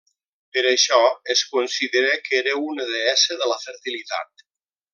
[0.55, 1.01] Per això
[1.33, 4.47] es considera que era una deessa de la fertilitat.